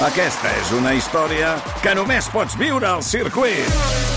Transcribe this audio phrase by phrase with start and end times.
[0.00, 1.50] Aquesta és una història
[1.84, 3.66] que només pots viure al circuit.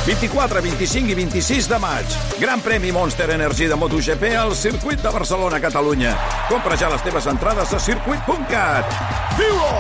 [0.06, 2.14] 24, 25 i 26 de maig.
[2.40, 6.14] Gran premi Monster Energy de MotoGP al circuit de Barcelona, Catalunya.
[6.48, 8.96] Compra ja les teves entrades a circuit.cat.
[9.36, 9.74] Viu-ho!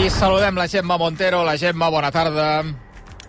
[0.00, 1.42] I saludem la Gemma Montero.
[1.44, 2.46] La Gemma, bona tarda.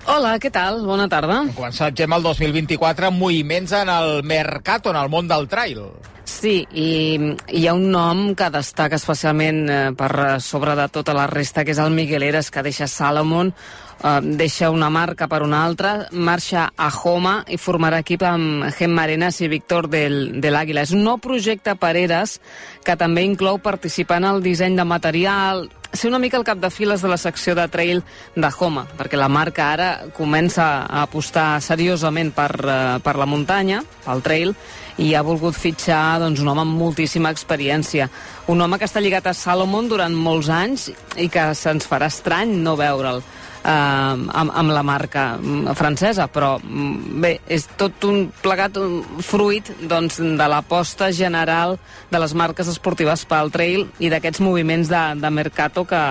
[0.07, 0.86] Hola, què tal?
[0.88, 1.41] Bona tarda.
[1.44, 5.84] Hem començat, Gemma, el 2024 amb moviments en el Mercato, en el món del trail.
[6.30, 7.18] Sí, i
[7.57, 11.74] hi ha un nom que destaca especialment eh, per sobre de tota la resta, que
[11.74, 16.68] és el Miguel Eres, que deixa Salomon, eh, deixa una marca per una altra, marxa
[16.78, 20.86] a Homa i formarà equip amb Gemma Arenas i Víctor del, de l'Àguila.
[20.86, 22.38] És un nou projecte per Eres
[22.86, 26.69] que també inclou participar en el disseny de material, ser una mica el cap de
[26.69, 28.04] files de la secció de trail
[28.36, 33.81] de Homa, perquè la marca ara comença a apostar seriosament per, uh, per la muntanya,
[34.05, 34.53] pel trail,
[35.00, 38.09] i ha volgut fitxar doncs, un home amb moltíssima experiència.
[38.50, 40.88] Un home que està lligat a Salomon durant molts anys
[41.22, 43.22] i que se'ns farà estrany no veure'l
[43.64, 49.23] eh, amb, amb la marca mm, francesa, però mm, bé, és tot un plegat, un
[49.25, 51.78] fruit doncs, de l'aposta general
[52.09, 56.02] de les marques esportives pel trail i d'aquests moviments de, de Mercato que,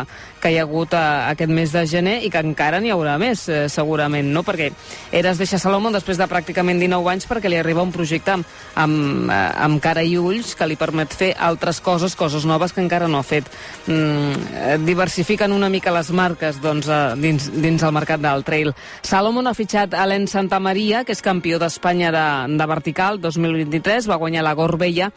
[0.43, 3.19] que hi ha hagut a, eh, aquest mes de gener i que encara n'hi haurà
[3.21, 4.45] més, eh, segurament, no?
[4.47, 4.71] Perquè
[5.19, 9.31] Eres deixa Salomon després de pràcticament 19 anys perquè li arriba un projecte amb, amb,
[9.33, 13.09] eh, amb cara i ulls que li permet fer altres coses, coses noves que encara
[13.09, 13.49] no ha fet.
[13.87, 18.75] Mm, diversifiquen una mica les marques doncs, eh, dins, dins el mercat del trail.
[19.03, 22.27] Salomon ha fitxat Alen Santamaria, que és campió d'Espanya de,
[22.59, 25.13] de vertical 2023, va guanyar la Gorbella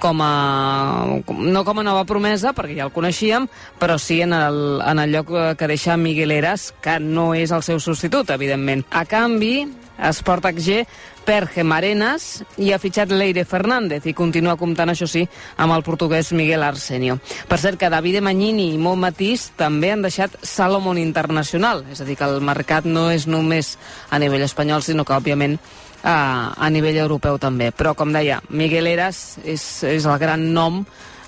[0.00, 3.48] com a, no com a nova promesa, perquè ja el coneixíem,
[3.80, 7.64] però sí en el, en el lloc que deixa Miguel Eras, que no és el
[7.66, 8.84] seu substitut, evidentment.
[8.90, 9.64] A canvi,
[9.98, 10.82] Esport HG
[11.24, 15.24] per Gemarenas i ha fitxat Leire Fernández i continua comptant, això sí,
[15.56, 17.18] amb el portuguès Miguel Arsenio.
[17.48, 22.08] Per cert que Davide Magnini i Mo Matís també han deixat Salomon Internacional, és a
[22.08, 23.76] dir, que el mercat no és només
[24.10, 25.56] a nivell espanyol, sinó que, òbviament,
[26.04, 27.72] a, a nivell europeu també.
[27.74, 30.84] Però, com deia, Miguel Eras és, és el gran nom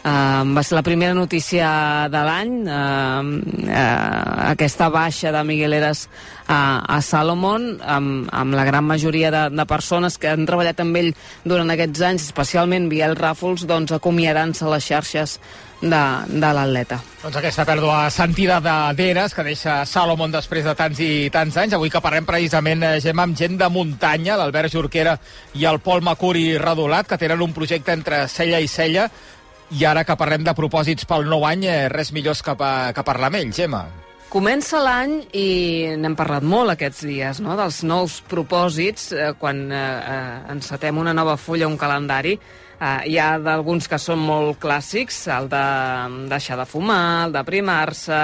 [0.06, 1.66] Uh, va ser la primera notícia
[2.06, 3.26] de l'any, uh,
[3.66, 6.04] uh, aquesta baixa de Miguel Eras
[6.46, 11.00] a, a Salomon, amb, amb la gran majoria de, de persones que han treballat amb
[11.00, 11.10] ell
[11.42, 15.40] durant aquests anys, especialment Biel Ràfols, doncs acomiadant-se les xarxes
[15.80, 17.00] de, de l'atleta.
[17.20, 21.76] Doncs aquesta pèrdua sentida de d'Eres, que deixa Salomon després de tants i tants anys.
[21.76, 25.18] Avui que parlem precisament, eh, Gemma, amb gent de muntanya, l'Albert Jorquera
[25.58, 29.10] i el Pol Macuri Redolat, que tenen un projecte entre cella i cella,
[29.70, 33.06] i ara que parlem de propòsits pel nou any, eh, res millor que, pa, que
[33.06, 33.86] parlar amb ell, Gemma.
[34.30, 35.48] Comença l'any i
[35.96, 41.14] n'hem parlat molt aquests dies, no?, dels nous propòsits, eh, quan eh, eh, encetem una
[41.14, 42.34] nova fulla, un calendari,
[42.76, 45.62] Uh, hi ha d'alguns que són molt clàssics, el de
[46.28, 48.18] deixar de fumar, el de primar-se,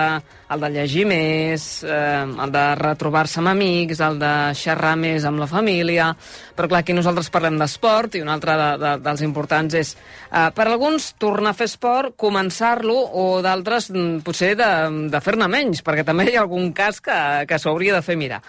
[0.53, 5.41] el de llegir més, uh, el de retrobar-se amb amics, el de xerrar més amb
[5.41, 6.13] la família...
[6.53, 9.95] Però clar, aquí nosaltres parlem d'esport i un altre de, de, dels importants és,
[10.29, 14.69] uh, per alguns, tornar a fer esport, començar-lo, o d'altres, mm, potser, de,
[15.09, 17.17] de fer-ne menys, perquè també hi ha algun cas que,
[17.49, 18.43] que s'hauria de fer mirar.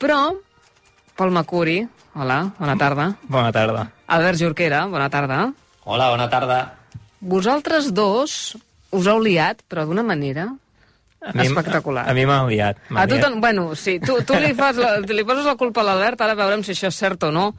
[0.00, 0.22] Però,
[1.20, 1.82] Pol Macuri,
[2.16, 3.10] hola, bona tarda.
[3.28, 3.82] Bona tarda.
[4.08, 5.50] Albert Jorquera, bona tarda.
[5.84, 6.60] Hola, bona tarda.
[7.20, 8.36] Vosaltres dos
[8.88, 10.46] us heu liat, però d'una manera
[11.20, 12.06] A mi, espectacular.
[12.06, 12.80] A, a mi m'ha liat.
[12.96, 13.36] A tu, ten...
[13.36, 16.64] bueno, sí, tu, tu li, fas la, li poses la culpa a l'Albert, ara veurem
[16.64, 17.50] si això és cert o no,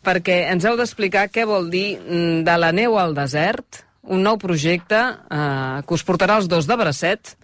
[0.00, 4.40] perquè ens heu d'explicar què vol dir mm, de la neu al desert, un nou
[4.40, 7.36] projecte eh, que us portarà els dos de bracet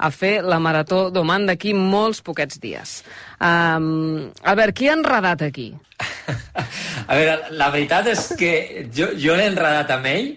[0.00, 3.00] a fer la Marató d'Oman d'aquí molts poquets dies.
[3.38, 5.70] Um, Albert, qui ha enredat aquí?
[7.10, 8.52] A veure, la veritat és que
[8.94, 10.30] jo, jo l'he enredat amb ell,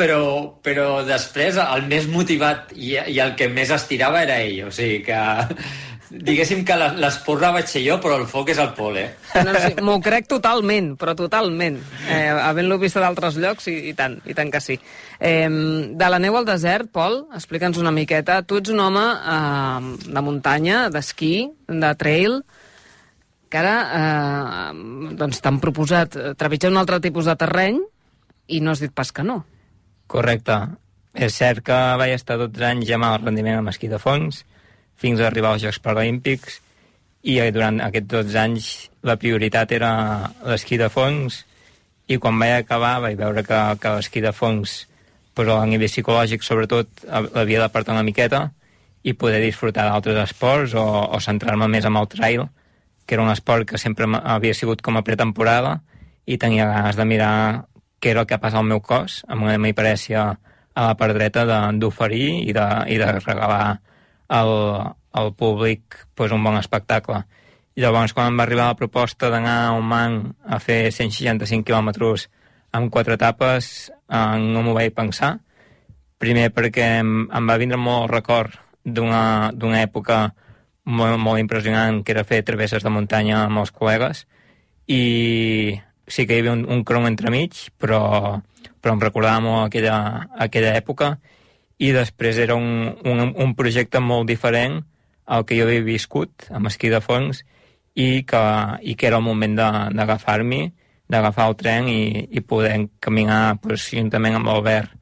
[0.00, 0.22] però,
[0.64, 4.66] però després el més motivat i, i el que més estirava era ell.
[4.68, 5.20] O sigui que
[6.10, 9.08] diguéssim que l'esporra vaig ser jo, però el foc és el Pol, eh?
[9.46, 11.78] No, sí, M'ho crec totalment, però totalment.
[12.10, 14.78] Eh, Havent-lo vist a d'altres llocs, i, i tant, i tant que sí.
[15.18, 18.40] Eh, de la neu al desert, Pol, explica'ns una miqueta.
[18.42, 21.34] Tu ets un home eh, de muntanya, d'esquí,
[21.70, 22.40] de trail,
[23.50, 27.80] que ara eh, doncs t'han proposat trepitjar un altre tipus de terreny
[28.50, 29.42] i no has dit pas que no.
[30.10, 30.58] Correcte.
[31.14, 34.44] És cert que vaig estar 12 anys ja amb el rendiment amb esquí de fons,
[35.00, 36.60] fins a arribar als Jocs Paralímpics,
[37.22, 38.68] i durant aquests 12 anys
[39.04, 39.90] la prioritat era
[40.48, 41.42] l'esquí de fons,
[42.10, 44.86] i quan vaig acabar vaig veure que, que l'esquí de fons,
[45.36, 48.48] però a nivell psicològic sobretot, havia d'apartar una miqueta
[49.06, 52.48] i poder disfrutar d'altres esports o, o centrar-me més en el trail,
[53.06, 55.78] que era un esport que sempre havia sigut com a pretemporada
[56.26, 57.32] i tenia ganes de mirar
[58.00, 60.26] què era el que passa al meu cos, amb una hiperèsia
[60.74, 61.44] a la part dreta
[61.76, 63.80] d'oferir i, de, i de regalar
[64.30, 64.50] al,
[65.12, 67.24] al públic pues, un bon espectacle.
[67.74, 72.28] I llavors, quan em va arribar la proposta d'anar a Oman a fer 165 quilòmetres
[72.76, 75.36] amb quatre etapes, eh, no m'ho vaig pensar.
[76.20, 78.54] Primer perquè em, em va vindre molt record
[78.84, 80.20] d'una època
[80.84, 84.24] molt, molt impressionant, que era fer travesses de muntanya amb els col·legues,
[84.90, 85.02] i
[86.10, 88.40] sí que hi havia un, un crom entremig, però,
[88.80, 89.98] però em recordava molt aquella,
[90.46, 91.14] aquella època,
[91.80, 94.82] i després era un, un, un projecte molt diferent
[95.30, 97.42] al que jo havia viscut amb esquí de fons
[97.96, 98.42] i que,
[98.82, 100.62] i que era el moment d'agafar-m'hi,
[101.10, 104.92] d'agafar el tren i, i poder caminar pues, juntament amb l'Albert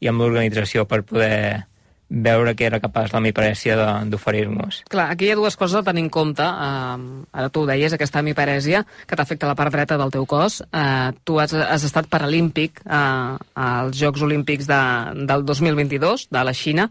[0.00, 1.67] i amb l'organització per poder
[2.08, 3.76] veure que era capaç la miparèsia
[4.08, 4.82] d'oferir-nos.
[4.88, 6.42] Clar, aquí hi ha dues coses a tenir en compte.
[6.42, 10.62] Uh, ara tu ho deies, aquesta miparèsia que t'afecta la part dreta del teu cos.
[10.72, 14.82] Uh, tu has, has estat paralímpic uh, als Jocs Olímpics de,
[15.28, 16.88] del 2022 de la Xina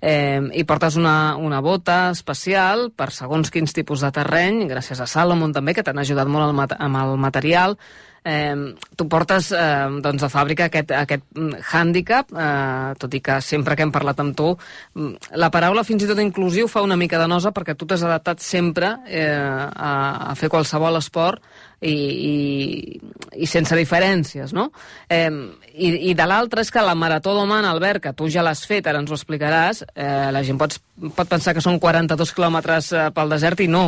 [0.00, 5.08] eh, i portes una, una bota especial per segons quins tipus de terreny, gràcies a
[5.08, 7.76] Salomon també, que t'han ajudat molt el, amb el material,
[8.24, 11.24] eh, tu portes eh, doncs, a fàbrica aquest, aquest
[11.72, 14.52] hàndicap, eh, tot i que sempre que hem parlat amb tu,
[14.94, 18.04] mm, la paraula fins i tot inclusiu fa una mica de nosa perquè tu t'has
[18.06, 19.92] adaptat sempre eh, a,
[20.30, 21.42] a fer qualsevol esport
[21.80, 23.00] i, i,
[23.40, 24.68] i sense diferències, no?
[25.08, 25.30] Eh,
[25.80, 28.86] I i de l'altre és que la Marató d'Oman, Albert, que tu ja l'has fet,
[28.90, 30.76] ara ens ho explicaràs, eh, la gent pot,
[31.16, 33.84] pot pensar que són 42 quilòmetres eh, pel desert i no.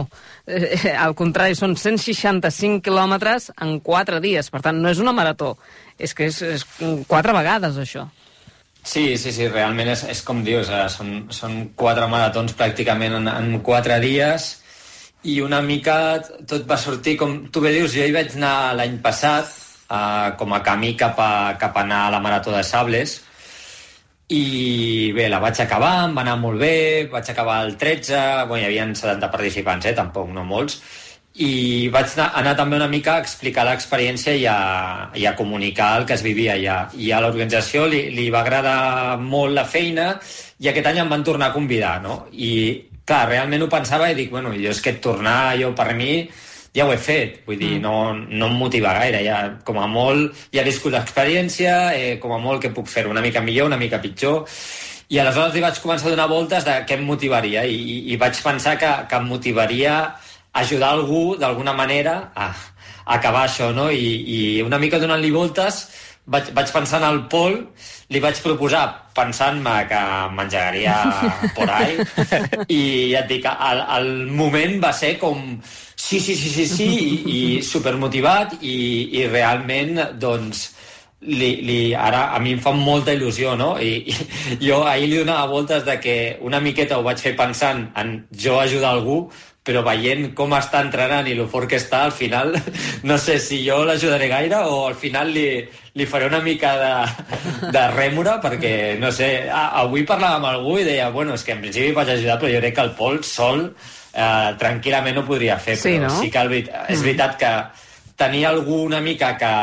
[0.46, 5.56] Eh, al contrari, són 165 quilòmetres en 4 dies, per tant, no és una marató,
[5.98, 6.66] és que és, és
[7.10, 8.08] quatre vegades, això.
[8.82, 13.30] Sí, sí, sí, realment és, és com dius, eh, són, són quatre maratons pràcticament en,
[13.30, 14.48] en quatre dies,
[15.22, 15.96] i una mica
[16.50, 20.54] tot va sortir com tu bé dius, jo hi vaig anar l'any passat uh, com
[20.54, 23.20] a camí cap a, cap a anar a la Marató de Sables
[24.32, 26.74] i bé, la vaig acabar, em va anar molt bé,
[27.12, 28.18] vaig acabar el 13,
[28.48, 30.78] bueno, hi havia 70 participants, eh, tampoc no molts,
[31.34, 35.94] i vaig anar, anar també una mica a explicar l'experiència i, a, i a comunicar
[36.00, 36.78] el que es vivia allà.
[36.92, 40.12] I a l'organització li, li va agradar molt la feina
[40.60, 42.26] i aquest any em van tornar a convidar, no?
[42.32, 42.52] I
[43.08, 46.26] clar, realment ho pensava i dic, bueno, jo és que tornar jo per mi
[46.72, 47.82] ja ho he fet, vull dir, mm.
[47.84, 52.32] no, no em motiva gaire, ja, com a molt ja he viscut l'experiència, eh, com
[52.32, 54.46] a molt que puc fer una mica millor, una mica pitjor,
[55.12, 58.20] i aleshores li vaig començar a donar voltes de què em motivaria, i, i, i
[58.20, 59.96] vaig pensar que, que em motivaria
[60.52, 63.90] ajudar algú d'alguna manera a, a acabar això, no?
[63.90, 65.86] I, i una mica donant-li voltes
[66.26, 67.56] vaig, vaig pensar en el Pol
[68.12, 68.84] li vaig proposar
[69.16, 70.02] pensant-me que
[70.36, 70.96] m'engegaria
[71.56, 71.96] por ahí
[72.68, 72.82] i
[73.12, 77.16] ja et dic, el, el moment va ser com sí, sí, sí, sí, sí i,
[77.38, 78.76] i supermotivat i,
[79.18, 80.68] i realment doncs
[81.22, 83.76] li, li, ara a mi em fa molta il·lusió no?
[83.78, 87.88] I, i jo ahir li donava voltes de que una miqueta ho vaig fer pensant
[87.98, 89.24] en jo ajudar algú
[89.62, 92.56] però veient com està entrenant i lo fort que està, al final
[93.08, 95.46] no sé si jo l'ajudaré gaire o al final li,
[95.94, 100.88] li faré una mica de, de rèmora perquè, no sé, avui parlava amb algú i
[100.88, 103.64] deia, bueno, és que en principi vaig ajudar però jo crec que el Pol sol
[103.68, 106.18] eh, tranquil·lament ho podria fer, sí, però no?
[106.18, 107.06] sí que el, és mm.
[107.06, 107.54] veritat que
[108.18, 109.54] tenir algú una mica que,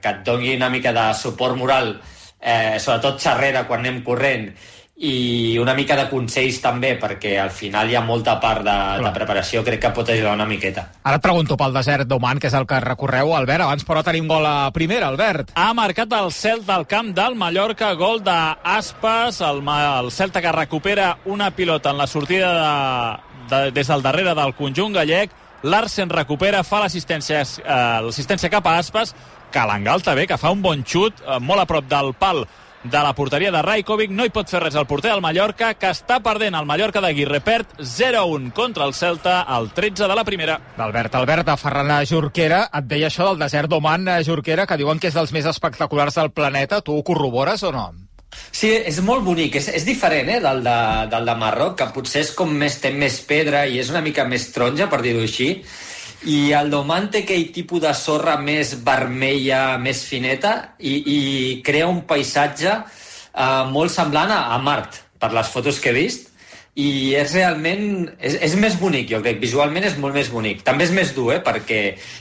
[0.00, 1.96] que et doni una mica de suport moral
[2.40, 4.48] eh, sobretot xerrera quan anem corrent
[5.00, 9.12] i una mica de consells també, perquè al final hi ha molta part de, de
[9.14, 10.84] preparació, crec que pot ajudar una miqueta.
[11.08, 13.64] Ara et pregunto pel desert d'Oman, que és el que recorreu, Albert.
[13.64, 15.54] Abans, però, tenim gol a primera, Albert.
[15.56, 21.14] Ha marcat el Celta al camp del Mallorca, gol d'Aspas, el, el Celta que recupera
[21.24, 25.32] una pilota en la sortida de, de, des del darrere del conjunt gallec,
[25.62, 29.16] Larsen recupera, fa l'assistència eh, cap a Aspas,
[29.50, 32.44] que l'engalta bé, que fa un bon xut, eh, molt a prop del pal
[32.82, 34.10] de la porteria de Rajkovic.
[34.10, 37.42] No hi pot fer res el porter del Mallorca, que està perdent el Mallorca d'Aguirre.
[37.44, 40.60] Perd 0-1 contra el Celta, al 13 de la primera.
[40.78, 44.98] Albert, Albert, a Ferran Jorquera, et deia això del desert d'Oman, eh, Jorquera, que diuen
[44.98, 46.80] que és dels més espectaculars del planeta.
[46.80, 47.90] Tu ho corrobores o no?
[48.50, 50.78] Sí, és molt bonic, és, és diferent eh, del, de,
[51.10, 54.24] del de Marroc, que potser és com més, té més pedra i és una mica
[54.24, 55.50] més taronja, per dir-ho així,
[56.28, 61.20] i el Doman té aquell tipus de sorra més vermella, més fineta, i, i
[61.64, 66.28] crea un paisatge eh, molt semblant a, a Mart, per les fotos que he vist,
[66.80, 68.06] i és realment...
[68.20, 69.40] És, és més bonic, jo crec.
[69.42, 70.62] Visualment és molt més bonic.
[70.64, 71.40] També és més dur, eh?
[71.44, 71.80] Perquè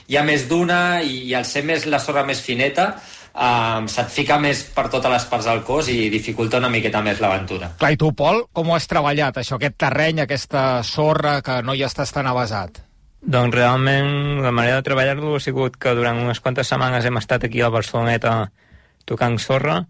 [0.10, 2.89] hi ha més duna i, i al ser més la sorra més fineta
[3.34, 7.22] um, se't fica més per totes les parts del cos i dificulta una miqueta més
[7.24, 7.74] l'aventura.
[7.79, 11.77] Clar, i tu, Pol, com ho has treballat, això, aquest terreny, aquesta sorra que no
[11.77, 12.88] hi estàs tan avasat?
[13.20, 17.44] Doncs realment la manera de treballar-lo ha sigut que durant unes quantes setmanes hem estat
[17.44, 18.52] aquí a Barceloneta
[19.06, 19.82] tocant sorra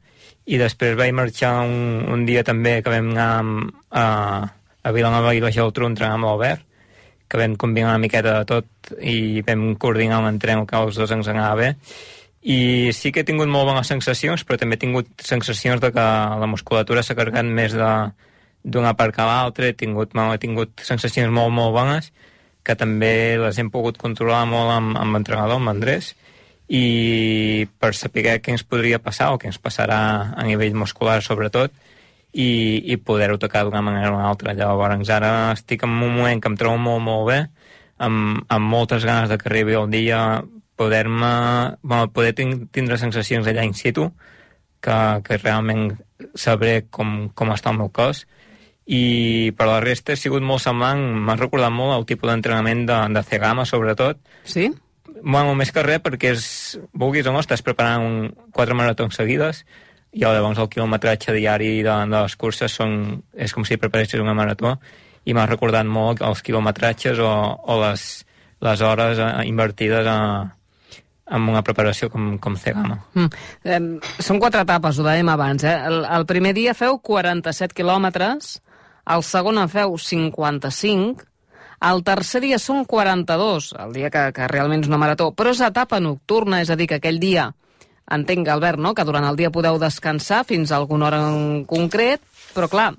[0.50, 3.29] i després vaig marxar un, un dia també que vam anar
[3.91, 4.05] a,
[4.81, 6.63] a Vilanova i la Geltrú entrenar amb l'Albert,
[7.29, 11.13] que vam combinar una miqueta de tot i vam coordinar un entrenament que els dos
[11.13, 11.69] ens anava bé.
[12.41, 16.07] I sí que he tingut molt bones sensacions, però també he tingut sensacions de que
[16.41, 21.75] la musculatura s'ha carregat més d'una part que l'altra, he he tingut sensacions molt, molt
[21.77, 22.09] bones,
[22.63, 26.13] que també les hem pogut controlar molt amb, amb l'entrenador, amb Andrés,
[26.69, 29.99] i per saber què ens podria passar o què ens passarà
[30.37, 31.73] a nivell muscular sobretot
[32.33, 34.53] i, i poder-ho tocar d'una manera o una altra.
[34.53, 37.39] Llavors ara estic en un moment que em trobo molt, molt bé,
[37.97, 40.43] amb, amb moltes ganes de que arribi el dia
[40.79, 44.07] poder-me bueno, poder tindre sensacions allà in situ
[44.79, 45.89] que, que realment
[46.35, 48.23] sabré com, com està el meu cos
[48.89, 53.25] per la resta ha sigut molt semblant m'ha recordat molt el tipus d'entrenament de, de
[53.27, 54.69] Cegama sobretot sí?
[55.19, 56.43] Bueno, més que res perquè és,
[56.96, 58.17] vulguis o no, estàs preparant un,
[58.55, 59.65] quatre maratons seguides
[60.15, 64.38] i llavors el quilometratge diari de, de les curses són, és com si preparessis una
[64.38, 64.77] marató
[65.27, 68.05] i m'ha recordat molt els quilometratges o, o les,
[68.65, 70.19] les hores eh, invertides a,
[71.29, 72.98] amb una preparació com, com Cegama.
[73.13, 73.29] Mm.
[73.63, 75.65] Eh, són quatre etapes, ho dèiem abans.
[75.67, 75.75] Eh?
[75.91, 78.58] El, el primer dia feu 47 quilòmetres,
[79.09, 81.25] el segon en feu 55,
[81.89, 85.61] el tercer dia són 42, el dia que, que realment és una marató, però és
[85.63, 87.49] etapa nocturna, és a dir, que aquell dia,
[88.11, 92.21] entenc, Albert, no?, que durant el dia podeu descansar fins a alguna hora en concret,
[92.55, 92.89] però clar,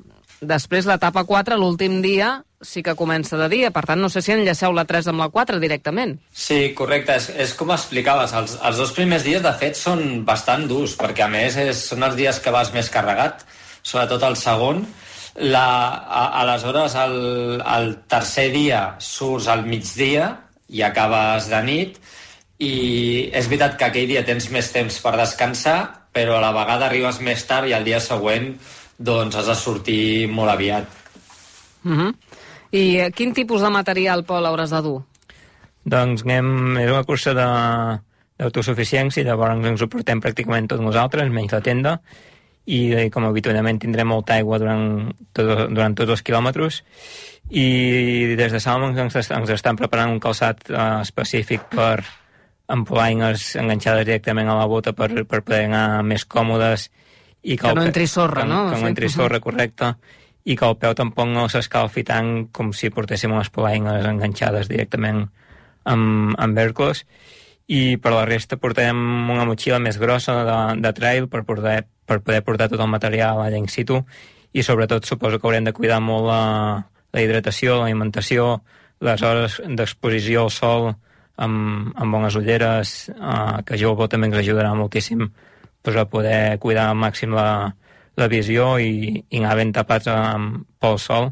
[0.41, 4.33] després l'etapa 4, l'últim dia, sí que comença de dia, per tant, no sé si
[4.33, 6.17] enllaceu la 3 amb la 4 directament.
[6.33, 10.67] Sí, correcte, és, és com explicaves, els, els dos primers dies, de fet, són bastant
[10.69, 13.45] durs, perquè a més és, són els dies que vas més carregat,
[13.81, 14.85] sobretot el segon,
[15.37, 15.67] la,
[16.03, 20.33] a, aleshores el, el tercer dia surts al migdia
[20.69, 22.01] i acabes de nit
[22.61, 22.75] i
[23.33, 25.79] és veritat que aquell dia tens més temps per descansar
[26.13, 28.53] però a la vegada arribes més tard i el dia següent
[29.01, 30.85] doncs has de sortir molt aviat.
[31.85, 32.15] Uh -huh.
[32.71, 35.03] I eh, quin tipus de material, Pol, hauràs de dur?
[35.85, 41.61] Doncs anem, és una cursa d'autosuficiència, llavors ens ho portem pràcticament tots nosaltres, menys la
[41.61, 42.01] tenda,
[42.67, 46.83] i eh, com habitualment tindrem molta aigua durant, tot, durant tots els quilòmetres
[47.51, 52.03] i des de Salmons ens, ens estan preparant un calçat uh, específic per
[52.71, 56.91] ampolaines enganxades directament a la bota per, per poder anar més còmodes
[57.43, 58.63] i que, que no entri sorra, que, no?
[58.71, 59.95] Que no entri sorra, correcte
[60.45, 65.25] i que el peu tampoc no s'escalfi tant com si portéssim unes polaines enganxades directament
[65.85, 67.05] amb, amb vercos
[67.71, 68.99] i per la resta portarem
[69.31, 73.39] una motxilla més grossa de, de trail per poder, per poder portar tot el material
[73.45, 74.01] allà in situ.
[74.51, 76.43] I sobretot suposo que haurem de cuidar molt la,
[77.15, 78.57] la hidratació, l'alimentació,
[79.07, 84.75] les hores d'exposició al sol amb, amb bones ulleres, eh, que jo també ens ajudarà
[84.75, 85.29] moltíssim
[85.83, 87.71] pues, a poder cuidar al màxim la,
[88.19, 91.31] la visió i, i anar ben tapats amb, pel sol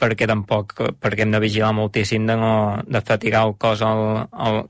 [0.00, 2.54] perquè tampoc perquè hem de vigilar moltíssim de, no,
[2.86, 4.64] de fatigar el cos al, al,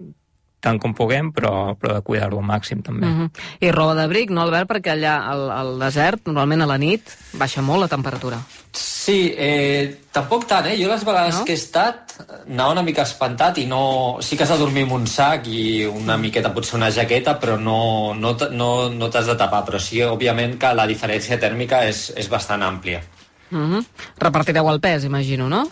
[0.65, 3.07] tant com puguem, però, però de cuidar-lo al màxim també.
[3.07, 3.31] Uh -huh.
[3.61, 4.71] I roba d'abric, no, Albert?
[4.71, 8.41] Perquè allà al, al desert, normalment a la nit, baixa molt la temperatura.
[8.73, 10.77] Sí, eh, tampoc tant, eh?
[10.81, 11.45] Jo les vegades no?
[11.45, 12.15] que he estat
[12.49, 14.19] anava una mica espantat i no...
[14.21, 17.59] Sí que has de dormir amb un sac i una miqueta, potser una jaqueta, però
[17.59, 19.65] no, no, no, no t'has de tapar.
[19.65, 23.03] Però sí, òbviament, que la diferència tèrmica és, és bastant àmplia.
[23.51, 23.85] Uh -huh.
[24.19, 25.69] Repartireu el pes, imagino, no?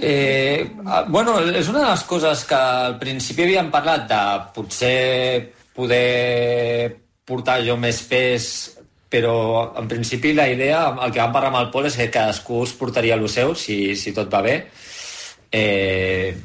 [0.00, 4.20] Eh, ah, bueno, és una de les coses que al principi havíem parlat de
[4.54, 8.46] potser poder portar jo més pes,
[9.10, 12.62] però en principi la idea, el que vam parlar amb el Pol és que cadascú
[12.66, 14.54] es portaria el seu, si, si tot va bé.
[15.50, 16.36] Eh,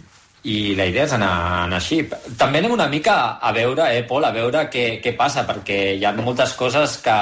[0.43, 1.31] i la idea és anar,
[1.63, 2.01] anar així.
[2.39, 6.03] També anem una mica a veure, eh, Pol, a veure què, què passa, perquè hi
[6.03, 7.19] ha moltes coses que,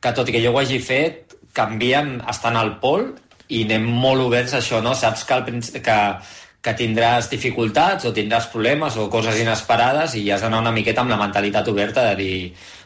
[0.00, 3.10] que tot i que jo ho hagi fet, canvien estant al pol
[3.48, 4.94] i anem molt oberts a això, no?
[4.94, 5.98] Saps que, el, que,
[6.62, 11.10] que tindràs dificultats o tindràs problemes o coses inesperades i has d'anar una miqueta amb
[11.10, 12.36] la mentalitat oberta de dir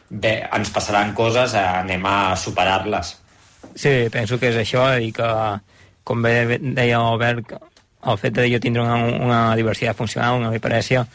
[0.09, 3.15] bé, ens passaran coses, anem a superar-les.
[3.77, 5.31] Sí, penso que és això i que,
[6.07, 7.53] com bé deia Albert,
[8.07, 11.05] el fet de jo tindre una, una diversitat funcional, una biparèsia,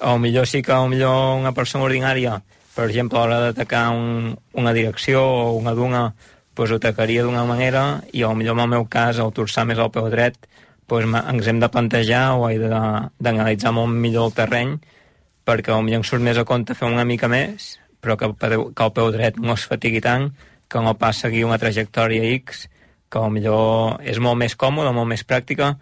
[0.00, 2.40] o millor sí que millor una persona ordinària,
[2.74, 6.04] per exemple, a l'hora d'atacar un, una direcció o una duna
[6.60, 9.88] pues, ho atacaria d'una manera i millor en el meu cas, al torçar més al
[9.94, 10.34] peu dret,
[10.84, 14.74] pues, ens hem de plantejar o he d'analitzar molt millor el terreny
[15.48, 18.92] perquè potser em surt més a compte fer una mica més, però que, que el
[18.92, 20.28] peu dret no es fatigui tant,
[20.68, 22.66] que no pas seguir una trajectòria X,
[23.08, 25.78] que millor és molt més còmode, molt més pràctica,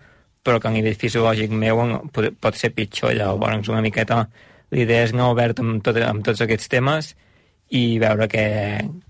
[0.46, 1.82] però que a nivell fisiològic meu
[2.14, 3.18] pot, pot ser pitjor.
[3.18, 4.28] Llavors, una miqueta,
[4.70, 7.27] l'idea és anar obert amb, tot, amb tots aquests temes i
[8.00, 8.46] veure què,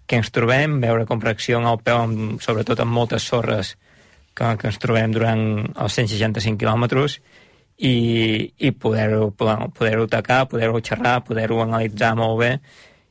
[0.06, 3.76] què ens trobem, veure com reacciona el peu, amb, sobretot amb moltes sorres
[4.34, 5.42] que, que ens trobem durant
[5.76, 7.18] els 165 quilòmetres,
[7.78, 12.52] i, i poder-ho poder, poder atacar, poder-ho xerrar, poder-ho analitzar molt bé,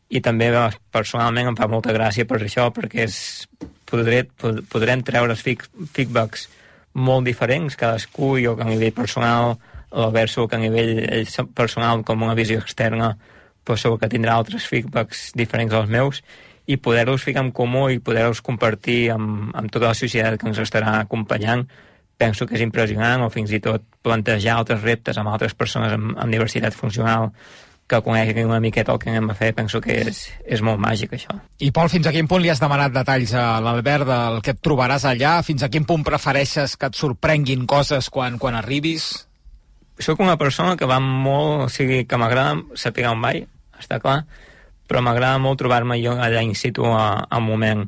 [0.10, 0.52] i també
[0.92, 3.48] personalment em fa molta gràcia per això, perquè és,
[3.88, 4.26] podré,
[4.72, 6.48] podrem treure feedbacks
[6.98, 9.58] molt diferents, cadascú, jo que a nivell personal,
[9.92, 13.14] l'Alberto que a nivell personal com una visió externa
[13.68, 16.24] però segur que tindrà altres feedbacks diferents als meus
[16.68, 20.64] i poder-los ficar en comú i poder-los compartir amb, amb tota la societat que ens
[20.64, 21.68] estarà acompanyant
[22.18, 26.16] penso que és impressionant o fins i tot plantejar altres reptes amb altres persones amb,
[26.18, 27.32] amb diversitat funcional
[27.88, 31.14] que coneguin una miqueta el que anem a fer, penso que és, és molt màgic,
[31.16, 31.38] això.
[31.64, 34.60] I, Pol, fins a quin punt li has demanat detalls a l'Albert del que et
[34.60, 35.38] trobaràs allà?
[35.48, 39.08] Fins a quin punt prefereixes que et sorprenguin coses quan, quan arribis?
[40.04, 41.70] Soc una persona que va molt...
[41.70, 43.48] O sigui, que m'agrada saber on vaig,
[43.80, 44.22] està clar,
[44.88, 47.86] però m'agrada molt trobar-me jo allà in situ al moment,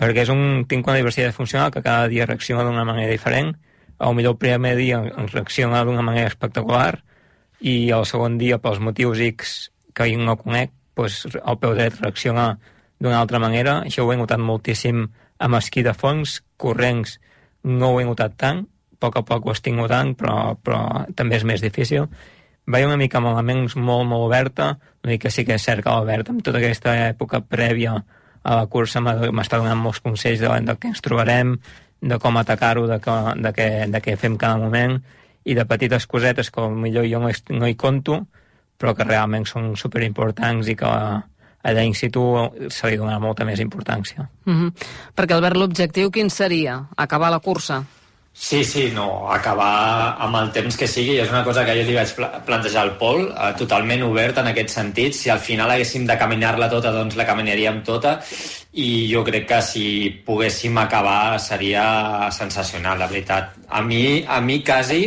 [0.00, 3.52] perquè és un, tinc una diversitat funcional que cada dia reacciona d'una manera diferent,
[4.00, 7.02] o millor el primer dia reacciona d'una manera espectacular,
[7.60, 9.56] i el segon dia, pels motius X
[9.94, 12.54] que jo no conec, doncs el peu dret reacciona
[13.00, 13.80] d'una altra manera.
[13.84, 15.06] Això ho he notat moltíssim
[15.40, 17.18] amb esquí de fons, corrents
[17.64, 21.38] no ho he notat tant, a poc a poc ho estic notant, però, però també
[21.40, 22.08] és més difícil
[22.66, 24.72] vaig una mica amb elements molt, molt oberta,
[25.04, 27.94] una mica sí que és cert que l'Albert, amb tota aquesta època prèvia
[28.42, 31.56] a la cursa, m'està donant molts consells de, de què ens trobarem,
[32.00, 34.98] de com atacar-ho, de, que, de, què, de què fem cada moment,
[35.44, 38.22] i de petites cosetes que millor jo no, no hi conto,
[38.80, 42.22] però que realment són superimportants i que allà in situ
[42.72, 44.28] se li donarà molta més importància.
[44.46, 44.72] Mm -hmm.
[45.16, 46.88] Perquè, Albert, l'objectiu quin seria?
[46.96, 47.84] Acabar la cursa?
[48.32, 51.96] Sí, sí, no, acabar amb el temps que sigui és una cosa que jo li
[51.96, 52.12] vaig
[52.46, 55.14] plantejar al Pol, eh, totalment obert en aquest sentit.
[55.14, 58.16] Si al final haguéssim de caminar-la tota, doncs la caminaríem tota
[58.72, 59.84] i jo crec que si
[60.26, 63.58] poguéssim acabar seria sensacional, la veritat.
[63.68, 65.02] A mi, a mi quasi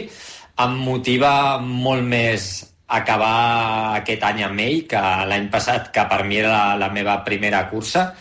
[0.60, 2.52] em motiva molt més
[2.94, 7.22] acabar aquest any amb ell que l'any passat, que per mi era la, la meva
[7.26, 8.12] primera cursa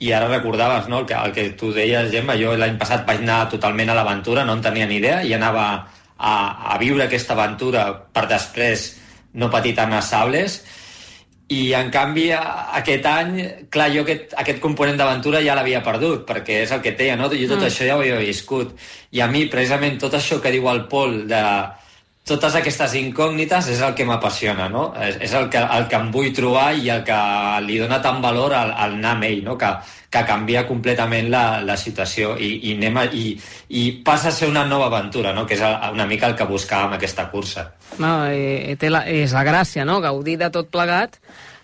[0.00, 3.20] i ara recordaves no, el, que, el que tu deies, Gemma, jo l'any passat vaig
[3.20, 5.64] anar totalment a l'aventura, no en tenia ni idea, i anava
[6.16, 6.34] a,
[6.72, 8.94] a viure aquesta aventura per després
[9.36, 10.62] no patir tant a sables,
[11.50, 13.34] i en canvi aquest any,
[13.74, 17.16] clar, jo aquest, aquest component d'aventura ja l'havia perdut, perquè és el que et deia,
[17.18, 17.26] no?
[17.32, 17.66] Jo tot mm.
[17.66, 18.76] això ja ho havia viscut.
[19.18, 21.42] I a mi, precisament, tot això que diu el Pol de
[22.30, 24.90] totes aquestes incògnites és el que m'apassiona, no?
[25.02, 27.18] És, és el, que, el que em vull trobar i el que
[27.66, 29.58] li dona tant valor al, al anar amb ell, no?
[29.60, 29.72] Que,
[30.10, 33.36] que canvia completament la, la situació i, i, anem a, i,
[33.78, 35.44] i passa a ser una nova aventura, no?
[35.46, 37.68] que és una mica el que buscàvem aquesta cursa.
[38.02, 40.00] No, i, té la, és la gràcia, no?
[40.02, 41.20] gaudir de tot plegat,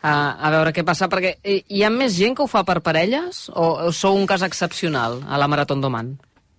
[0.06, 3.48] a, a veure què passa, perquè hi ha més gent que ho fa per parelles
[3.50, 6.14] o sou un cas excepcional a la Marató d'Oman?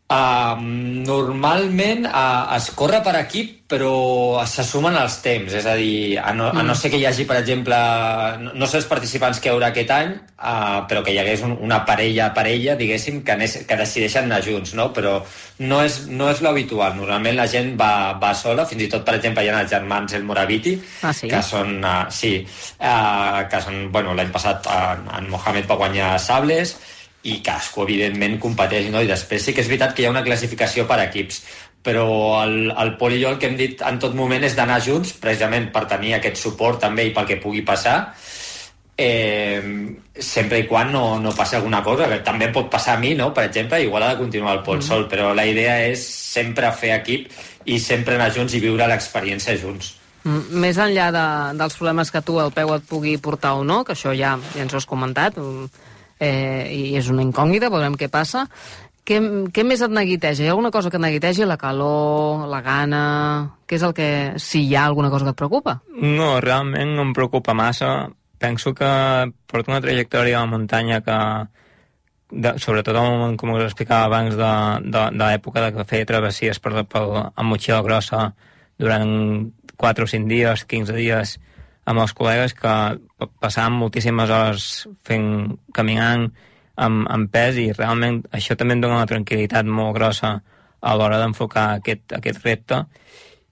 [0.07, 0.55] Uh,
[1.03, 5.51] normalment uh, es corre per equip, però se sumen els temps.
[5.59, 6.77] És a dir, a no, a no mm.
[6.79, 7.75] ser que hi hagi, per exemple,
[8.39, 11.43] no, no sé els participants que hi haurà aquest any, uh, però que hi hagués
[11.43, 14.87] un, una parella parella, diguéssim, que, anés, que decideixen anar junts, no?
[14.95, 15.17] Però
[15.67, 16.95] no és, no és l'habitual.
[16.95, 20.15] Normalment la gent va, va sola, fins i tot, per exemple, hi ha els germans
[20.15, 21.27] El Moraviti, ah, sí?
[21.27, 22.37] que són, uh, sí,
[22.79, 26.77] uh, que són, bueno, l'any passat uh, en Mohamed va guanyar sables,
[27.23, 29.01] i casco, evidentment, competeix, no?
[29.01, 31.41] I després sí que és veritat que hi ha una classificació per equips,
[31.84, 32.08] però
[32.43, 35.13] el, el Pol i jo el que hem dit en tot moment és d'anar junts,
[35.21, 37.97] precisament per tenir aquest suport també i pel que pugui passar,
[38.97, 39.62] eh,
[40.13, 43.30] sempre i quan no, no passi alguna cosa, que també pot passar a mi, no?
[43.34, 44.88] per exemple, igual ha de continuar el Pol mm.
[44.89, 47.30] sol, però la idea és sempre fer equip
[47.65, 49.93] i sempre anar junts i viure l'experiència junts.
[50.23, 51.27] Mm, més enllà de,
[51.60, 54.65] dels problemes que tu el peu et pugui portar o no, que això ja, ja
[54.65, 55.38] ens ho has comentat,
[56.19, 58.47] eh, i és una incògnita, veurem què passa.
[59.08, 59.21] Què,
[59.56, 60.43] què més et neguiteja?
[60.43, 61.45] Hi ha alguna cosa que et neguitegi?
[61.47, 63.03] La calor, la gana...
[63.67, 64.08] Què és el que...
[64.43, 65.77] Si hi ha alguna cosa que et preocupa?
[65.95, 68.10] No, realment no em preocupa massa.
[68.38, 68.89] Penso que
[69.47, 71.17] porto una trajectòria la muntanya que,
[72.32, 72.99] de, sobretot
[73.39, 74.51] com us explicava abans, de,
[74.91, 78.32] de, de l'època de fer travessies per, per, amb motxilla grossa
[78.77, 79.10] durant
[79.77, 81.38] 4 o 5 dies, 15 dies,
[81.88, 82.73] amb els col·legues que
[83.39, 84.67] passàvem moltíssimes hores
[85.08, 85.30] fent,
[85.73, 86.28] caminant
[86.76, 90.36] amb, amb pes i realment això també em dona una tranquil·litat molt grossa
[90.80, 92.84] a l'hora d'enfocar aquest, aquest repte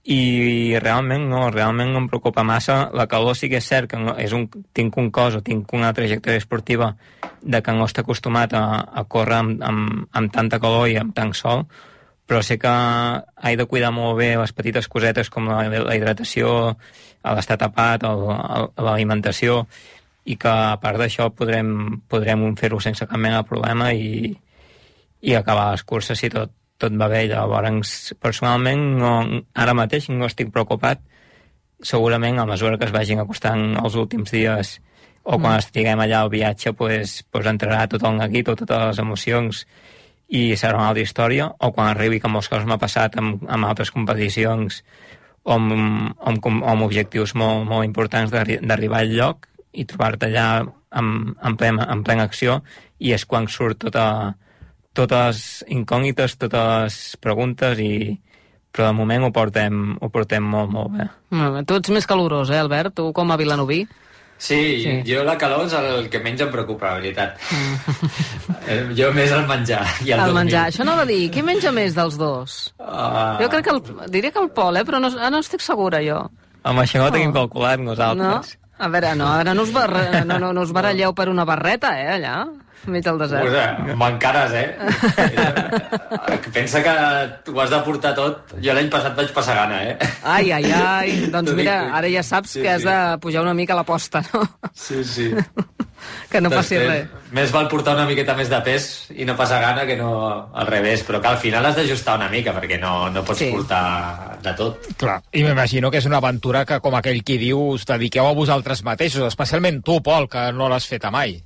[0.06, 2.76] i realment no, realment no em preocupa massa.
[2.94, 4.46] La calor sí que és cert que no, és un,
[4.76, 6.92] tinc un cos o tinc una trajectòria esportiva
[7.42, 11.14] de que no està acostumat a, a córrer amb, amb, amb tanta calor i amb
[11.16, 11.66] tant sol,
[12.26, 12.72] però sé que
[13.46, 16.74] he de cuidar molt bé les petites cosetes com la, la hidratació,
[17.22, 19.64] l'estar tapat, l'alimentació,
[20.26, 24.32] i que a part d'això podrem, podrem fer-ho sense cap mena de problema i,
[25.22, 26.50] i acabar les curses si tot,
[26.82, 27.26] tot va bé.
[27.30, 29.12] Llavors, personalment, no,
[29.54, 31.02] ara mateix no estic preocupat.
[31.82, 34.78] Segurament, a mesura que es vagin acostant els últims dies
[35.26, 35.62] o quan mm.
[35.62, 39.64] estiguem allà al viatge, pues, pues entrarà tot el neguit o totes les emocions
[40.28, 43.68] i serà una altra història, o quan arribi, que molts casos m'ha passat amb, amb
[43.68, 44.82] altres competicions
[45.46, 45.74] o amb,
[46.26, 50.48] amb, amb objectius molt, molt importants d'arribar al lloc i trobar-te allà
[50.96, 52.60] en, en, plena, en plena acció
[52.98, 54.34] i és quan surt tota,
[54.96, 57.92] totes incògnites, totes preguntes i
[58.76, 61.06] però de moment ho portem, ho portem molt, molt bé.
[61.32, 61.62] Bé.
[61.64, 62.98] Tu ets més calorós, eh, Albert?
[62.98, 63.86] Tu com a Vilanoví?
[64.38, 67.38] Sí, sí, jo la calor és el que menys em preocupa, la veritat.
[67.56, 68.90] Mm.
[68.98, 71.22] jo més el menjar i el, el menjar, això no va dir.
[71.32, 72.58] Qui menja més dels dos?
[72.76, 73.40] Uh...
[73.40, 73.80] Jo crec que el,
[74.12, 74.84] diria que el Pol, eh?
[74.84, 76.20] però no, no estic segura jo.
[76.66, 78.52] Home, això no ho tenim calculat nosaltres.
[78.52, 78.62] No?
[78.76, 81.94] A veure, no, ara no us, barre, no, no, no us baralleu per una barreta,
[81.96, 82.42] eh, allà?
[82.90, 83.46] Mig del desert.
[83.46, 84.76] Pues, eh, M'encares, eh?
[86.56, 86.94] Pensa que
[87.52, 88.56] ho has de portar tot.
[88.62, 90.12] Jo l'any passat vaig passar gana, eh?
[90.22, 91.16] Ai, ai, ai.
[91.32, 92.90] Doncs mira, ara ja saps sí, que has sí.
[92.90, 94.46] de pujar una mica a l'aposta, no?
[94.74, 95.32] Sí, sí.
[96.30, 97.08] que no passi res.
[97.36, 100.10] Més val portar una miqueta més de pes i no passar gana que no
[100.54, 103.50] al revés, però que al final has d'ajustar una mica perquè no, no pots sí.
[103.54, 104.88] portar de tot.
[105.00, 108.36] Clar, i m'imagino que és una aventura que, com aquell qui diu, us dediqueu a
[108.36, 111.40] vosaltres mateixos, especialment tu, Pol, que no l'has feta mai.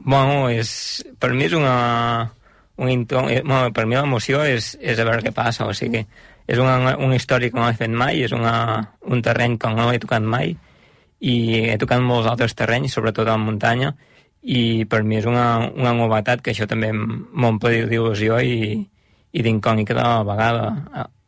[0.00, 2.32] Bueno, és, per mi és una...
[2.76, 6.02] Un eh, bueno, per mi l'emoció és, és a veure què passa, o sigui,
[6.46, 8.52] és una, una història que no he fet mai, és una,
[9.08, 10.52] un terreny que no he tocat mai,
[11.24, 11.36] i
[11.70, 13.94] he tocat molts altres terrenys, sobretot a la muntanya,
[14.44, 18.76] i per mi és una, una novetat que això també m'omple d'il·lusió i,
[19.32, 20.68] i d'incògnita de la vegada.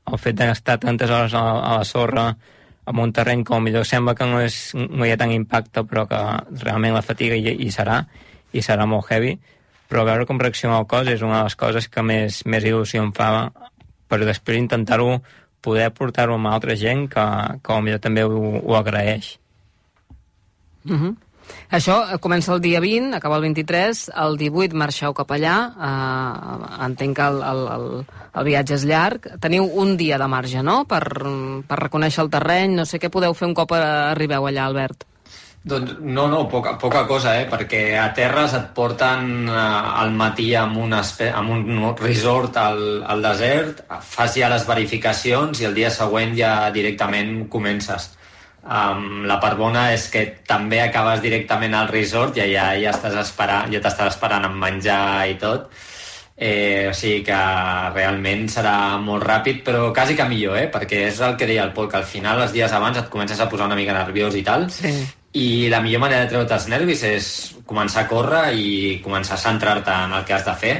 [0.08, 2.28] El fet d'estar tantes hores a, a la sorra,
[2.88, 6.06] amb un terreny com millor sembla que no, és, no hi ha tant impacte, però
[6.08, 6.20] que
[6.62, 8.02] realment la fatiga hi, hi serà,
[8.52, 9.36] i serà molt heavy,
[9.88, 13.02] però veure com reacciona el cos és una de les coses que més, més il·lusió
[13.02, 13.50] em fa
[14.08, 15.18] per després intentar-ho
[15.64, 17.24] poder portar-ho amb altra gent que,
[17.62, 19.38] que millor també ho, ho agraeix.
[20.84, 21.06] Uh mhm.
[21.06, 21.16] -huh.
[21.70, 25.56] Això eh, comença el dia 20, acaba el 23, el 18 marxeu cap allà,
[25.88, 27.86] eh, entenc que el, el, el,
[28.34, 29.28] el viatge és llarg.
[29.40, 31.02] Teniu un dia de marge, no?, per,
[31.68, 35.04] per reconèixer el terreny, no sé què podeu fer un cop arribeu allà, Albert.
[35.64, 37.46] Doncs no, no, poca, poca cosa, eh?
[37.50, 39.56] perquè a terres et porten eh,
[40.02, 45.66] al matí amb un, amb un resort al, al desert, fas ja les verificacions i
[45.66, 48.12] el dia següent ja directament comences.
[48.68, 53.18] Um, la part bona és que també acabes directament al resort i ja, ja estàs
[53.18, 55.70] esperant, ja t'estàs esperant amb menjar i tot.
[56.38, 57.38] Eh, o sigui que
[57.96, 60.68] realment serà molt ràpid, però quasi que millor, eh?
[60.70, 63.40] perquè és el que deia el Pol, que al final, els dies abans, et comences
[63.42, 64.94] a posar una mica nerviós i tal, sí
[65.36, 67.26] i la millor manera de treure't els nervis és
[67.68, 68.70] començar a córrer i
[69.04, 70.74] començar a centrar-te en el que has de fer.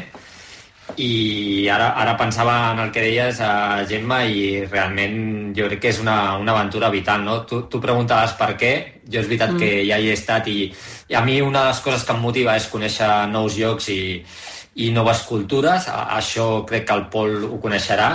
[0.96, 5.92] I ara, ara pensava en el que deies a Gemma i realment jo crec que
[5.92, 7.42] és una, una aventura vital, no?
[7.44, 8.72] Tu, tu preguntaves per què,
[9.04, 9.60] jo és veritat mm.
[9.60, 10.70] que ja hi he estat i,
[11.12, 14.00] i a mi una de les coses que em motiva és conèixer nous llocs i,
[14.80, 18.14] i noves cultures, a, això crec que el Pol ho coneixerà.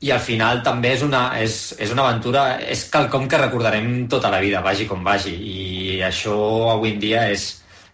[0.00, 4.30] I al final també és una, és, és una aventura, és quelcom que recordarem tota
[4.32, 5.56] la vida, vagi com vagi, i
[6.06, 6.36] això
[6.72, 7.48] avui en dia és,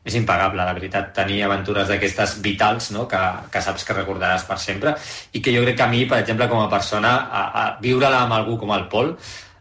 [0.06, 3.06] és impagable, la veritat, tenir aventures d'aquestes vitals, no?
[3.10, 4.94] que, que saps que recordaràs per sempre,
[5.32, 8.22] i que jo crec que a mi, per exemple, com a persona, a, a viure-la
[8.24, 9.14] amb algú com el Pol,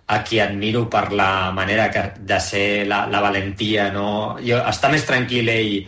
[0.08, 4.38] a qui admiro per la manera que, de ser la, la valentia, no?
[4.38, 5.80] Jo, està més tranquil ell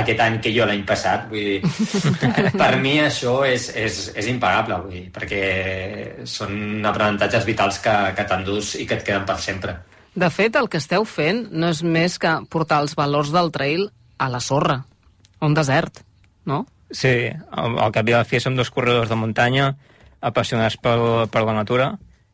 [0.00, 1.26] aquest any que jo l'any passat.
[1.28, 2.12] Vull dir,
[2.62, 5.42] per mi això és, és, és impagable, vull dir, perquè
[6.28, 9.76] són aprenentatges vitals que, que t'endús i que et queden per sempre.
[10.16, 13.90] De fet, el que esteu fent no és més que portar els valors del trail
[14.16, 14.78] a la sorra,
[15.36, 16.00] a un desert,
[16.48, 16.62] no?
[16.88, 19.74] Sí, al, cap i a la fi som dos corredors de muntanya
[20.24, 20.96] apassionats per,
[21.28, 21.90] per la natura,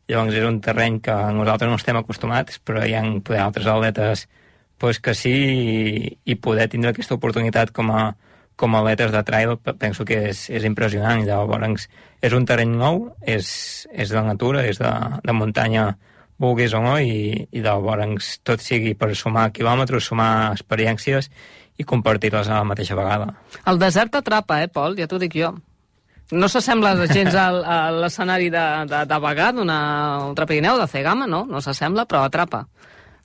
[0.07, 4.27] llavors és un terreny que nosaltres no estem acostumats, però hi ha poder, altres atletes
[4.79, 8.13] pues que sí i, i poder tindre aquesta oportunitat com a,
[8.55, 11.89] com a atletes de trail penso que és, és impressionant i llavors
[12.23, 13.51] és un terreny nou és,
[13.91, 14.91] és de natura, és de,
[15.23, 15.93] de muntanya
[16.43, 21.29] vulguis o no i, i llavors tot sigui per sumar quilòmetres, sumar experiències
[21.79, 23.31] i compartir-les a la mateixa vegada.
[23.69, 24.97] El desert atrapa, eh, Pol?
[24.99, 25.53] Ja t'ho dic jo.
[26.33, 29.77] No s'assembla gens al, a l'escenari de, de, de Bagà, d'una
[30.29, 31.43] ultrapirineu, de Cegama, no?
[31.49, 32.63] No s'assembla, però atrapa.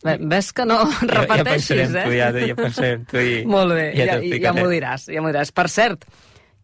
[0.03, 2.07] Ves que no repeteixis, ja, ja eh?
[2.07, 3.39] Tu, ja, ja pensaré en tu i...
[3.49, 5.51] Molt bé, ja, ja, ja m'ho diràs, ja m'ho diràs.
[5.55, 6.07] Per cert,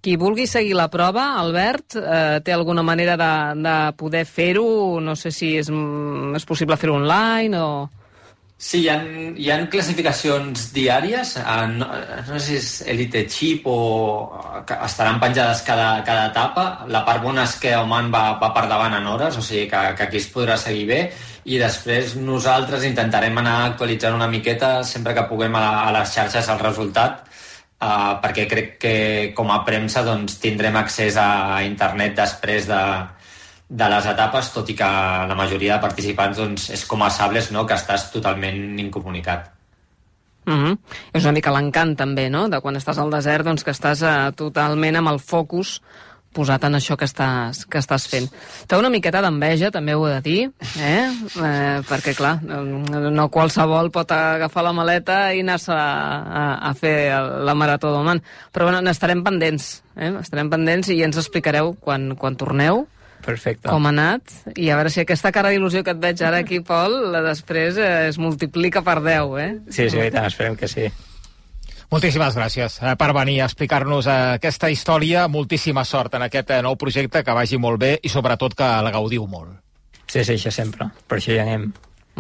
[0.04, 3.32] qui vulgui seguir la prova, Albert, eh, té alguna manera de,
[3.64, 5.00] de poder fer-ho?
[5.00, 7.68] No sé si és, és possible fer-ho online o...
[8.64, 8.94] Sí, hi ha,
[9.36, 11.88] hi ha classificacions diàries, eh, no,
[12.28, 13.78] no sé si és Elite Chip o
[14.68, 16.66] que estaran penjades cada, cada etapa.
[16.92, 19.82] La part bona és que Oman va, va per davant en hores, o sigui que,
[19.98, 21.00] que aquí es podrà seguir bé
[21.44, 26.48] i després nosaltres intentarem anar actualitzant una miqueta sempre que puguem a, a les xarxes
[26.52, 27.24] el resultat
[27.84, 28.94] uh, perquè crec que
[29.36, 32.82] com a premsa doncs, tindrem accés a internet després de,
[33.68, 34.88] de les etapes, tot i que
[35.30, 37.66] la majoria de participants doncs, és com a sables, no?
[37.68, 39.50] que estàs totalment incomunicat.
[40.46, 40.78] Mm -hmm.
[41.12, 44.32] És una mica l'encant també, no?, de quan estàs al desert, doncs que estàs uh,
[44.36, 45.80] totalment amb el focus
[46.34, 48.28] posat en això que estàs, que estàs fent.
[48.68, 50.40] Té una miqueta d'enveja, també ho he de dir,
[50.82, 51.04] eh?
[51.08, 55.84] eh perquè, clar, no qualsevol pot agafar la maleta i anar-se a,
[56.42, 56.96] a, a fer
[57.46, 58.22] la Marató d'Oman.
[58.52, 60.12] Però bueno, n'estarem pendents, eh?
[60.20, 62.84] estarem pendents i ens explicareu quan, quan torneu
[63.24, 63.70] Perfecte.
[63.70, 66.60] com ha anat, i a veure si aquesta cara d'il·lusió que et veig ara aquí,
[66.64, 69.50] Pol, la després eh, es multiplica per 10, eh?
[69.70, 70.90] Sí, sí, tant, esperem que sí.
[71.92, 75.26] Moltíssimes gràcies eh, per venir a explicar-nos eh, aquesta història.
[75.28, 78.94] Moltíssima sort en aquest eh, nou projecte, que vagi molt bé i sobretot que la
[78.94, 79.60] gaudiu molt.
[80.06, 80.88] Sí, sí, això sempre.
[81.08, 81.68] Per això hi anem.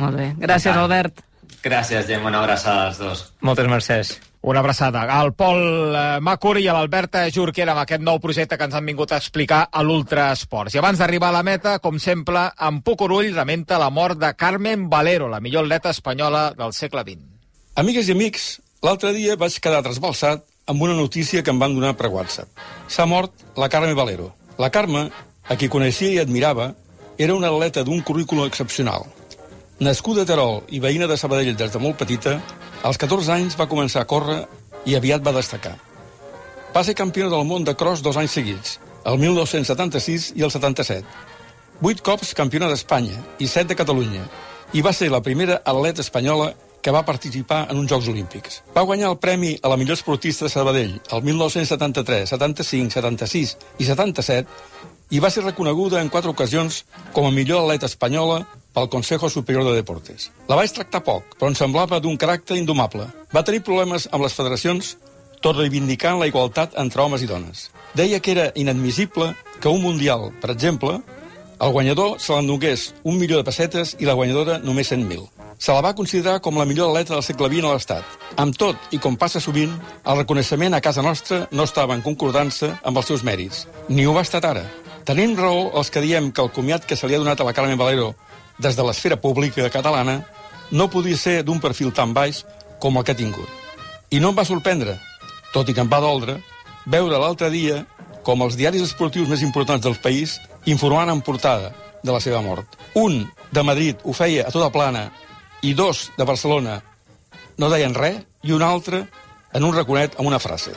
[0.00, 0.30] Molt bé.
[0.40, 1.24] Gràcies, Albert.
[1.64, 2.28] Gràcies, Gemma.
[2.28, 3.26] Una abraçada als dos.
[3.40, 4.14] Moltes mercès.
[4.44, 8.74] Una abraçada al Pol Macuri i a l'Alberta Jorquera amb aquest nou projecte que ens
[8.76, 10.74] han vingut a explicar a l'Ultra Esports.
[10.74, 14.90] I abans d'arribar a la meta, com sempre, en Pucorull lamenta la mort de Carmen
[14.92, 17.24] Valero, la millor atleta espanyola del segle XX.
[17.80, 18.44] Amigues i amics,
[18.84, 22.48] l'altre dia vaig quedar trasbalsat amb una notícia que em van donar per WhatsApp.
[22.88, 24.30] S'ha mort la Carme Valero.
[24.58, 25.08] La Carme,
[25.48, 26.74] a qui coneixia i admirava,
[27.18, 29.06] era una atleta d'un currículum excepcional.
[29.80, 32.36] Nascuda a Terol i veïna de Sabadell des de molt petita,
[32.84, 34.42] als 14 anys va començar a córrer
[34.84, 35.74] i aviat va destacar.
[36.74, 41.04] Va ser campiona del món de cross dos anys seguits, el 1976 i el 77.
[41.80, 44.28] Vuit cops campiona d'Espanya i set de Catalunya,
[44.74, 46.52] i va ser la primera atleta espanyola
[46.84, 48.60] que va participar en uns Jocs Olímpics.
[48.76, 53.86] Va guanyar el premi a la millor esportista de Sabadell el 1973, 75, 76 i
[53.88, 54.84] 77
[55.16, 56.82] i va ser reconeguda en quatre ocasions
[57.16, 58.42] com a millor atleta espanyola
[58.76, 60.28] pel Consejo Superior de Deportes.
[60.50, 63.06] La vaig tractar poc, però em semblava d'un caràcter indomable.
[63.32, 64.96] Va tenir problemes amb les federacions,
[65.40, 67.70] tot reivindicant la igualtat entre homes i dones.
[67.94, 70.98] Deia que era inadmissible que un Mundial, per exemple,
[71.64, 75.33] el guanyador se l'endongués un milió de pessetes i la guanyadora només 100.000.
[75.58, 78.04] Se la va considerar com la millor atleta del segle XX a l'Estat.
[78.40, 79.72] Amb tot, i com passa sovint,
[80.04, 83.66] el reconeixement a casa nostra no estava en concordança amb els seus mèrits.
[83.88, 84.64] Ni ho va estat ara.
[85.04, 87.52] Tenim raó els que diem que el comiat que se li ha donat a la
[87.52, 88.14] Carmen Valero
[88.58, 90.22] des de l'esfera pública catalana
[90.70, 92.44] no podia ser d'un perfil tan baix
[92.80, 93.48] com el que ha tingut.
[94.10, 94.98] I no em va sorprendre,
[95.52, 96.38] tot i que em va doldre,
[96.86, 97.84] veure l'altre dia
[98.24, 102.66] com els diaris esportius més importants del país informaven en portada de la seva mort.
[102.94, 105.10] Un de Madrid ho feia a tota plana
[105.64, 106.82] i dos de Barcelona
[107.56, 109.06] no deien res i un altre
[109.54, 110.74] en un raconet amb una frase.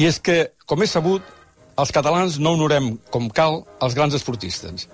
[0.00, 1.26] I és que, com és sabut,
[1.76, 4.88] els catalans no honorem com cal els grans esportistes.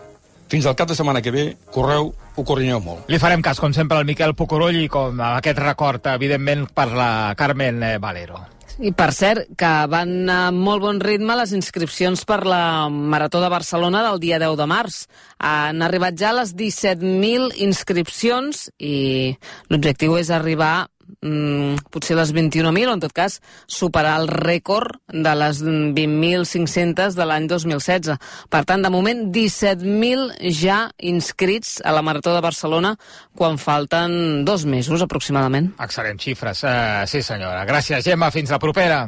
[0.49, 3.05] Fins al cap de setmana que ve, correu, ho corrineu molt.
[3.13, 7.11] Li farem cas, com sempre, al Miquel Pucurull i com aquest record, evidentment, per la
[7.37, 8.41] Carmen eh, Valero.
[8.79, 13.49] I per cert, que van a molt bon ritme les inscripcions per la Marató de
[13.51, 14.99] Barcelona del dia 10 de març.
[15.43, 19.35] Han arribat ja les 17.000 inscripcions i
[19.67, 20.87] l'objectiu és arribar
[21.23, 27.27] mm, potser les 21.000 o en tot cas superar el rècord de les 20.500 de
[27.29, 28.17] l'any 2016.
[28.51, 32.95] Per tant, de moment 17.000 ja inscrits a la Marató de Barcelona
[33.37, 35.75] quan falten dos mesos aproximadament.
[35.85, 36.65] Excel·lents xifres.
[36.65, 37.65] Uh, sí, senyora.
[37.69, 38.33] Gràcies, Gemma.
[38.35, 39.05] Fins la propera.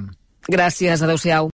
[0.51, 1.03] Gràcies.
[1.03, 1.49] Adéu-siau.